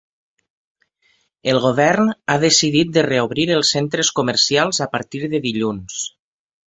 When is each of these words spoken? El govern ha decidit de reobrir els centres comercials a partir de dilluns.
El 1.51 1.59
govern 1.65 2.09
ha 2.09 2.37
decidit 2.45 2.95
de 2.95 3.03
reobrir 3.09 3.45
els 3.59 3.75
centres 3.77 4.11
comercials 4.21 4.85
a 4.87 4.89
partir 4.97 5.23
de 5.35 5.43
dilluns. 5.49 6.01